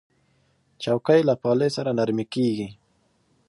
[0.83, 2.67] چوکۍ له پالې سره نرمې کېږي.